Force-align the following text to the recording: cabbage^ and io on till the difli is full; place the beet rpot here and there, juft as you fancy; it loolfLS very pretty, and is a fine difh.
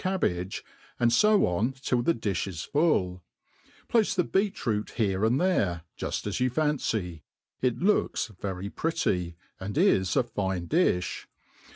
cabbage^ 0.03 0.63
and 0.99 1.11
io 1.23 1.45
on 1.45 1.73
till 1.73 2.01
the 2.01 2.11
difli 2.11 2.47
is 2.47 2.63
full; 2.63 3.23
place 3.87 4.15
the 4.15 4.23
beet 4.23 4.55
rpot 4.55 4.89
here 4.93 5.23
and 5.23 5.39
there, 5.39 5.83
juft 5.95 6.25
as 6.25 6.39
you 6.39 6.49
fancy; 6.49 7.21
it 7.61 7.77
loolfLS 7.77 8.35
very 8.39 8.67
pretty, 8.71 9.35
and 9.59 9.77
is 9.77 10.15
a 10.15 10.23
fine 10.23 10.65
difh. 10.67 11.27